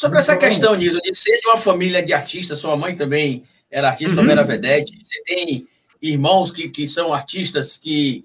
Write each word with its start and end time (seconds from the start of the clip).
Sobre 0.00 0.18
essa 0.18 0.34
questão, 0.34 0.74
Niso, 0.74 0.98
de 1.02 1.14
ser 1.14 1.38
de 1.42 1.46
uma 1.46 1.58
família 1.58 2.02
de 2.02 2.14
artistas, 2.14 2.58
sua 2.58 2.74
mãe 2.74 2.96
também 2.96 3.42
era 3.70 3.88
artista, 3.88 4.12
uhum. 4.12 4.22
também 4.22 4.32
era 4.32 4.42
vedete, 4.42 4.98
você 4.98 5.22
tem 5.24 5.66
irmãos 6.00 6.50
que, 6.50 6.70
que 6.70 6.88
são 6.88 7.12
artistas, 7.12 7.76
que, 7.76 8.24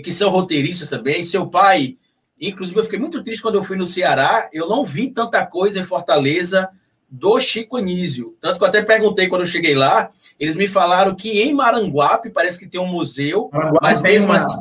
que, 0.00 0.12
são 0.12 0.30
roteiristas 0.30 0.88
também, 0.88 1.24
seu 1.24 1.44
pai, 1.48 1.96
inclusive 2.40 2.78
eu 2.78 2.84
fiquei 2.84 3.00
muito 3.00 3.20
triste 3.20 3.42
quando 3.42 3.56
eu 3.56 3.64
fui 3.64 3.76
no 3.76 3.84
Ceará, 3.84 4.48
eu 4.52 4.68
não 4.68 4.84
vi 4.84 5.10
tanta 5.10 5.44
coisa 5.44 5.80
em 5.80 5.82
Fortaleza 5.82 6.70
do 7.10 7.40
Chico 7.40 7.78
Anísio, 7.78 8.36
tanto 8.40 8.58
que 8.58 8.64
eu 8.64 8.68
até 8.68 8.80
perguntei 8.80 9.26
quando 9.26 9.40
eu 9.40 9.46
cheguei 9.48 9.74
lá, 9.74 10.08
eles 10.38 10.54
me 10.54 10.68
falaram 10.68 11.16
que 11.16 11.42
em 11.42 11.52
Maranguape 11.52 12.30
parece 12.30 12.60
que 12.60 12.68
tem 12.68 12.80
um 12.80 12.86
museu, 12.86 13.50
Maranguape 13.52 13.82
mas 13.82 14.00
mesmo 14.00 14.28
uma... 14.28 14.36
assim, 14.36 14.60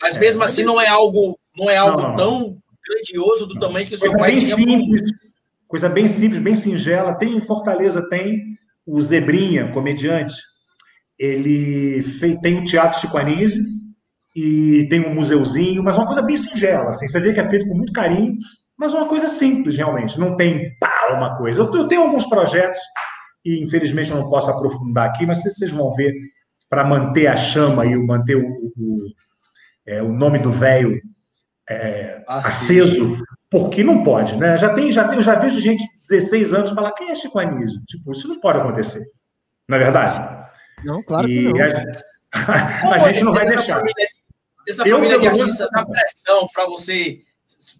mas 0.00 0.14
é, 0.14 0.20
mesmo 0.20 0.44
assim 0.44 0.62
não 0.62 0.80
é 0.80 0.86
algo, 0.86 1.36
não 1.56 1.68
é 1.68 1.76
algo 1.76 2.02
não, 2.02 2.14
tão 2.14 2.56
grandioso 2.88 3.46
do 3.46 3.58
tamanho 3.58 3.84
que 3.84 3.96
o 3.96 3.98
seu 3.98 4.16
pai 4.16 4.36
tinha. 4.36 4.54
Simples, 4.54 5.10
coisa 5.68 5.88
bem 5.88 6.08
simples, 6.08 6.40
bem 6.42 6.54
singela. 6.54 7.14
Tem 7.14 7.36
em 7.36 7.40
Fortaleza 7.40 8.06
tem 8.08 8.56
o 8.86 9.00
Zebrinha, 9.00 9.70
comediante. 9.72 10.34
Ele 11.18 12.02
fez, 12.02 12.36
tem 12.40 12.58
o 12.58 12.64
Teatro 12.64 13.00
Chico 13.00 13.16
Anísio 13.16 13.64
e 14.34 14.86
tem 14.90 15.00
um 15.06 15.14
museuzinho, 15.14 15.82
mas 15.82 15.96
uma 15.96 16.06
coisa 16.06 16.22
bem 16.22 16.36
singela. 16.36 16.90
Assim, 16.90 17.08
você 17.08 17.18
vê 17.18 17.32
que 17.32 17.40
é 17.40 17.48
feito 17.48 17.66
com 17.66 17.74
muito 17.74 17.92
carinho, 17.92 18.36
mas 18.76 18.92
uma 18.92 19.08
coisa 19.08 19.28
simples 19.28 19.76
realmente. 19.76 20.20
Não 20.20 20.36
tem 20.36 20.76
pá, 20.78 21.14
uma 21.16 21.36
coisa. 21.36 21.62
Eu, 21.62 21.74
eu 21.74 21.88
tenho 21.88 22.02
alguns 22.02 22.26
projetos 22.26 22.80
e 23.44 23.62
infelizmente 23.62 24.10
eu 24.10 24.18
não 24.18 24.28
posso 24.28 24.50
aprofundar 24.50 25.08
aqui, 25.08 25.24
mas 25.24 25.42
vocês 25.42 25.70
vão 25.70 25.90
ver 25.94 26.12
para 26.68 26.84
manter 26.84 27.28
a 27.28 27.36
chama 27.36 27.86
e 27.86 27.96
manter 27.96 28.36
o, 28.36 28.72
o, 28.76 29.06
é, 29.86 30.02
o 30.02 30.12
nome 30.12 30.38
do 30.38 30.50
velho 30.50 31.00
é, 31.70 32.22
aceso, 32.28 33.16
porque 33.50 33.84
não 33.84 34.02
pode, 34.02 34.36
né? 34.36 34.56
Já 34.56 34.74
tem, 34.74 34.90
já 34.90 35.06
tem, 35.06 35.18
eu 35.18 35.22
já 35.22 35.34
vejo 35.36 35.60
gente 35.60 35.84
de 35.84 35.92
16 35.92 36.52
anos 36.52 36.70
falar 36.72 36.92
quem 36.92 37.10
é 37.10 37.14
Chico 37.14 37.38
Anísio? 37.38 37.80
Tipo, 37.86 38.12
isso 38.12 38.28
não 38.28 38.40
pode 38.40 38.58
acontecer, 38.58 39.04
não 39.68 39.76
é 39.76 39.80
verdade? 39.80 40.48
Não, 40.84 41.02
claro 41.02 41.28
e 41.28 41.36
que 41.36 41.52
não. 41.52 41.60
A, 42.32 42.94
a 42.94 42.98
gente 42.98 43.24
não 43.24 43.32
vai 43.32 43.46
deixar. 43.46 43.78
Família, 43.78 44.08
essa 44.68 44.84
família 44.84 45.14
eu, 45.14 45.20
de 45.20 45.28
artistas, 45.28 45.68
a 45.72 45.86
pressão 45.86 46.46
para 46.52 46.66
você 46.66 47.20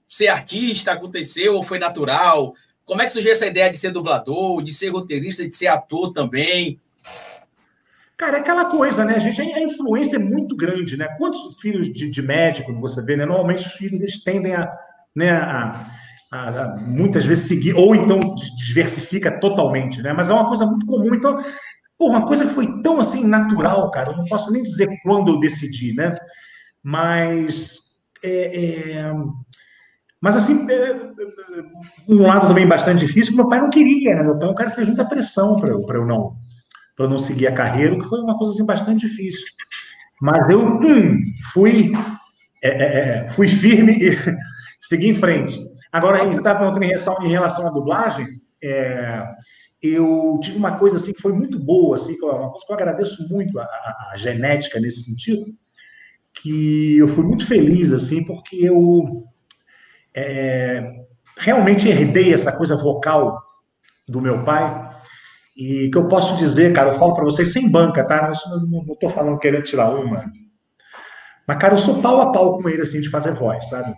ser 0.09 0.29
artista 0.29 0.93
aconteceu 0.93 1.55
ou 1.55 1.63
foi 1.63 1.79
natural? 1.79 2.53
Como 2.85 3.03
é 3.03 3.05
que 3.05 3.13
surgiu 3.13 3.33
essa 3.33 3.47
ideia 3.47 3.69
de 3.69 3.77
ser 3.77 3.91
dublador, 3.91 4.63
de 4.63 4.73
ser 4.73 4.91
roteirista, 4.91 5.47
de 5.47 5.57
ser 5.57 5.67
ator 5.67 6.13
também? 6.13 6.81
Cara, 8.17 8.39
é 8.39 8.41
aquela 8.41 8.67
coisa, 8.67 9.05
né? 9.05 9.17
A 9.17 9.19
gente 9.19 9.43
a 9.43 9.61
influência 9.61 10.17
é 10.17 10.21
muito 10.21 10.57
grande, 10.57 10.97
né? 10.97 11.09
Quantos 11.19 11.61
filhos 11.61 11.93
de, 11.93 12.09
de 12.09 12.23
médico 12.23 12.73
você 12.81 13.03
vê, 13.03 13.17
né? 13.17 13.27
Normalmente 13.27 13.67
os 13.67 13.73
filhos 13.73 14.01
eles 14.01 14.23
tendem 14.23 14.55
a, 14.55 14.73
né, 15.17 15.31
a, 15.31 15.91
a, 16.31 16.49
a, 16.49 16.77
muitas 16.77 17.25
vezes 17.25 17.49
seguir, 17.49 17.75
ou 17.75 17.95
então 17.95 18.21
diversifica 18.59 19.41
totalmente, 19.41 20.03
né? 20.03 20.13
Mas 20.13 20.29
é 20.29 20.35
uma 20.35 20.47
coisa 20.47 20.67
muito 20.67 20.87
comum. 20.87 21.15
Então, 21.15 21.43
pô, 21.99 22.11
uma 22.11 22.27
coisa 22.27 22.45
que 22.45 22.53
foi 22.53 22.81
tão 22.83 23.01
assim 23.01 23.27
natural, 23.27 23.91
cara. 23.91 24.11
Eu 24.11 24.17
não 24.17 24.25
posso 24.27 24.53
nem 24.53 24.63
dizer 24.63 24.89
quando 25.03 25.33
eu 25.33 25.41
decidi, 25.41 25.95
né? 25.95 26.15
Mas 26.83 27.81
é, 28.23 29.01
é 29.01 29.15
mas, 30.21 30.35
assim, 30.35 30.67
é, 30.71 30.75
é, 30.75 31.03
um 32.09 32.23
lado 32.23 32.49
também 32.49 32.67
bastante 32.67 33.07
difícil, 33.07 33.33
que 33.33 33.37
meu 33.37 33.49
pai 33.49 33.61
não 33.61 33.71
queria, 33.71 34.15
né? 34.15 34.23
Meu 34.23 34.39
pai, 34.39 34.49
o 34.49 34.55
cara 34.55 34.71
fez 34.71 34.87
muita 34.89 35.05
pressão 35.05 35.57
para 35.57 35.71
eu, 35.71 35.81
eu 35.89 36.07
não 36.07 36.37
para 36.97 37.05
eu 37.05 37.11
não 37.11 37.19
seguir 37.19 37.47
a 37.47 37.53
carreira, 37.53 37.95
o 37.95 37.99
que 37.99 38.09
foi 38.09 38.21
uma 38.21 38.39
coisa 38.39 38.55
assim, 38.55 38.65
bastante 38.65 39.07
difícil. 39.07 39.47
Mas 40.21 40.49
eu 40.49 40.81
hum, 40.81 41.21
fui, 41.53 41.93
é, 42.65 42.69
é, 42.69 43.09
é 43.27 43.29
fui 43.29 43.47
firme 43.49 43.93
e 43.93 44.17
segui 44.81 45.09
em 45.09 45.15
frente. 45.15 45.59
Agora, 45.93 46.25
você 46.25 46.39
está 46.39 46.55
perguntando 46.55 46.85
em 46.85 47.29
relação, 47.29 47.67
à 47.67 47.71
dublagem, 47.71 48.27
é, 48.63 49.25
eu 49.83 50.39
tive 50.43 50.57
uma 50.57 50.77
coisa 50.77 50.97
assim 50.97 51.13
que 51.13 51.23
foi 51.23 51.33
muito 51.33 51.59
boa, 51.59 51.97
assim, 51.97 52.17
uma 52.21 52.51
coisa 52.51 52.67
que 52.67 52.73
eu 52.73 52.77
agradeço 52.77 53.29
muito 53.29 53.59
a, 53.59 53.65
a, 53.65 54.11
a 54.13 54.17
genética 54.17 54.81
nesse 54.81 55.05
sentido, 55.05 55.47
que 56.35 56.99
eu 56.99 57.09
fui 57.09 57.25
muito 57.25 57.47
feliz, 57.47 57.93
assim, 57.93 58.25
porque 58.25 58.57
eu 58.57 59.25
é, 60.15 60.83
realmente 61.39 61.89
herdei 61.89 62.33
essa 62.33 62.53
coisa 62.53 62.77
vocal 62.77 63.43
do 64.09 64.21
meu 64.21 64.45
pai. 64.45 64.89
E 65.57 65.89
que 65.89 65.97
eu 65.97 66.07
posso 66.07 66.37
dizer, 66.37 66.75
cara, 66.75 66.93
eu 66.93 66.99
falo 66.99 67.15
para 67.15 67.25
vocês 67.25 67.53
sem 67.53 67.69
banca, 67.71 68.05
tá? 68.05 68.31
Não 68.69 68.93
estou 68.93 69.09
falando 69.09 69.39
querendo 69.39 69.65
tirar 69.65 69.91
uma. 69.91 70.31
Mas, 71.49 71.59
cara, 71.59 71.75
eu 71.75 71.79
sou 71.79 72.03
pau 72.03 72.21
a 72.21 72.31
pau 72.31 72.59
com 72.59 72.69
ele, 72.69 72.83
assim, 72.83 73.01
de 73.01 73.09
fazer 73.09 73.33
voz, 73.33 73.67
sabe? 73.69 73.95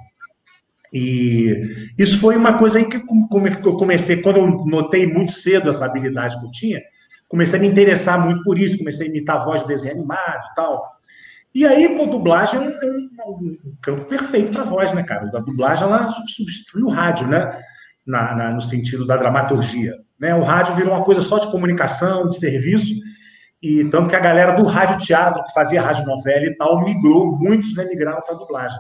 E 0.93 1.93
isso 1.99 2.19
foi 2.19 2.37
uma 2.37 2.59
coisa 2.59 2.79
aí 2.79 2.87
que 2.87 2.97
eu 2.97 3.77
comecei, 3.77 4.23
quando 4.23 4.39
eu 4.39 4.47
notei 4.65 5.07
muito 5.07 5.33
cedo 5.33 5.69
essa 5.69 5.85
habilidade 5.85 6.39
que 6.39 6.47
eu 6.47 6.51
tinha, 6.51 6.81
comecei 7.29 7.59
a 7.59 7.63
me 7.63 7.69
interessar 7.69 8.23
muito 8.25 8.43
por 8.43 8.59
isso, 8.59 8.79
comecei 8.79 9.07
a 9.07 9.11
imitar 9.11 9.37
a 9.37 9.45
voz 9.45 9.63
de 9.63 9.69
desenho 9.69 9.95
animado 9.95 10.45
e 10.51 10.55
tal. 10.55 10.83
E 11.55 11.67
aí, 11.67 11.97
pô, 11.97 12.07
dublagem 12.07 12.61
é 12.61 12.85
um, 12.85 13.35
um 13.37 13.77
campo 13.83 14.05
perfeito 14.05 14.57
para 14.57 14.65
voz, 14.65 14.93
né, 14.93 15.03
cara? 15.03 15.31
A 15.35 15.41
dublagem, 15.41 15.85
ela 15.85 16.09
substitui 16.29 16.83
o 16.83 16.89
rádio, 16.89 17.27
né? 17.27 17.61
Na, 18.07 18.35
na, 18.35 18.51
no 18.53 18.63
sentido 18.63 19.07
da 19.07 19.19
dramaturgia. 19.19 19.95
Né? 20.19 20.35
O 20.35 20.43
rádio 20.43 20.75
virou 20.75 20.95
uma 20.95 21.05
coisa 21.05 21.21
só 21.21 21.39
de 21.39 21.51
comunicação, 21.51 22.27
de 22.27 22.39
serviço, 22.39 22.95
e 23.63 23.85
tanto 23.91 24.09
que 24.09 24.17
a 24.17 24.21
galera 24.21 24.53
do 24.53 24.65
rádio 24.65 24.99
teatro, 24.99 25.43
que 25.45 25.53
fazia 25.53 25.83
rádio 25.83 26.07
novela 26.07 26.47
e 26.47 26.57
tal, 26.57 26.83
migrou, 26.83 27.37
muitos 27.37 27.75
né, 27.75 27.85
migraram 27.85 28.23
para 28.23 28.35
dublagem. 28.35 28.79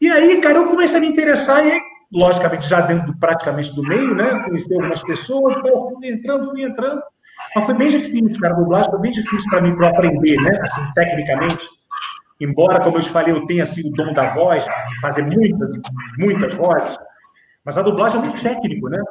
E 0.00 0.10
aí, 0.10 0.40
cara, 0.40 0.58
eu 0.58 0.66
comecei 0.66 0.98
a 0.98 1.00
me 1.00 1.08
interessar, 1.08 1.64
e 1.64 1.72
aí, 1.72 1.80
logicamente, 2.12 2.68
já 2.68 2.80
dentro 2.80 3.16
praticamente 3.18 3.74
do 3.74 3.82
meio, 3.82 4.14
né? 4.14 4.40
Conheci 4.44 4.72
algumas 4.74 5.02
pessoas, 5.02 5.56
então, 5.56 5.88
fui 5.88 6.08
entrando, 6.08 6.50
fui 6.50 6.62
entrando. 6.62 7.02
Mas 7.54 7.64
foi 7.64 7.74
bem 7.74 7.88
difícil, 7.88 8.40
cara. 8.40 8.54
A 8.54 8.58
dublagem 8.58 8.90
foi 8.90 9.00
bem 9.00 9.12
difícil 9.12 9.50
para 9.50 9.60
mim 9.60 9.74
para 9.74 9.88
aprender, 9.88 10.36
né? 10.36 10.58
Assim, 10.62 10.92
tecnicamente. 10.94 11.68
Embora, 12.40 12.80
como 12.82 12.98
eu 12.98 13.02
te 13.02 13.08
falei, 13.08 13.32
eu 13.32 13.46
tenha 13.46 13.62
assim, 13.62 13.88
o 13.88 13.92
dom 13.92 14.12
da 14.12 14.34
voz, 14.34 14.66
fazer 15.00 15.22
muitas, 15.22 15.80
muitas 16.18 16.54
vozes. 16.54 16.98
Mas 17.64 17.78
a 17.78 17.82
dublagem 17.82 18.18
é 18.18 18.22
muito 18.22 18.42
técnico, 18.42 18.88
né? 18.88 19.02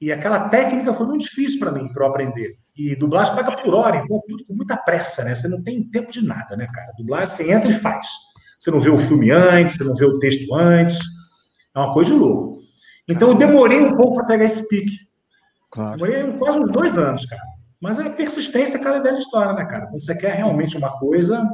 E 0.00 0.12
aquela 0.12 0.48
técnica 0.48 0.92
foi 0.92 1.06
muito 1.06 1.22
difícil 1.22 1.58
para 1.58 1.70
mim, 1.70 1.88
para 1.92 2.04
eu 2.04 2.10
aprender. 2.10 2.56
E 2.76 2.94
dublagem 2.96 3.34
paga 3.34 3.52
por 3.52 3.74
hora, 3.74 3.96
então 3.96 4.22
tudo 4.28 4.44
com 4.44 4.54
muita 4.54 4.76
pressa, 4.76 5.24
né? 5.24 5.34
Você 5.34 5.48
não 5.48 5.62
tem 5.62 5.82
tempo 5.84 6.10
de 6.10 6.24
nada, 6.24 6.56
né, 6.56 6.66
cara? 6.66 6.92
Dublagem, 6.98 7.26
você 7.28 7.50
entra 7.50 7.70
e 7.70 7.74
faz. 7.74 8.06
Você 8.58 8.70
não 8.70 8.80
vê 8.80 8.90
o 8.90 8.98
filme 8.98 9.30
antes, 9.30 9.76
você 9.76 9.84
não 9.84 9.94
vê 9.94 10.04
o 10.04 10.18
texto 10.18 10.54
antes. 10.54 10.98
É 11.74 11.78
uma 11.78 11.92
coisa 11.92 12.10
de 12.10 12.16
louco. 12.18 12.58
Então 13.08 13.28
eu 13.28 13.34
demorei 13.34 13.80
um 13.80 13.96
pouco 13.96 14.14
para 14.14 14.24
pegar 14.24 14.44
esse 14.44 14.66
pique. 14.68 14.96
Claro. 15.70 15.98
Demorei 15.98 16.32
quase 16.38 16.58
uns 16.58 16.72
dois 16.72 16.98
anos, 16.98 17.26
cara. 17.26 17.42
Mas 17.80 17.98
a 17.98 18.10
persistência 18.10 18.76
é 18.76 18.80
aquela 18.80 18.98
velha 19.00 19.18
história, 19.18 19.52
né, 19.52 19.64
cara? 19.64 19.86
Quando 19.86 20.00
você 20.00 20.14
quer 20.16 20.34
realmente 20.34 20.76
uma 20.76 20.98
coisa. 20.98 21.46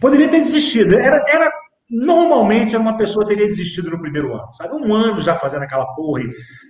Poderia 0.00 0.28
ter 0.28 0.38
desistido. 0.38 0.94
Era, 0.94 1.22
era 1.28 1.50
normalmente 1.90 2.76
uma 2.76 2.96
pessoa 2.96 3.26
teria 3.26 3.46
desistido 3.46 3.90
no 3.90 4.00
primeiro 4.00 4.34
ano, 4.34 4.52
sabe? 4.52 4.74
Um 4.74 4.92
ano 4.94 5.20
já 5.20 5.34
fazendo 5.36 5.62
aquela 5.62 5.86
porra, 5.94 6.22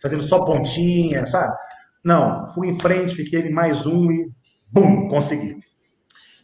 fazendo 0.03 0.23
só 0.23 0.45
pontinha, 0.45 1.27
sabe? 1.27 1.57
Não, 2.05 2.47
fui 2.49 2.69
em 2.69 2.79
frente, 2.79 3.15
fiquei 3.15 3.51
mais 3.51 3.87
um 3.87 4.11
e 4.11 4.31
bum, 4.71 5.09
consegui. 5.09 5.57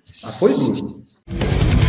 Mas 0.05 0.39
foi 0.39 0.53
duro. 0.53 1.84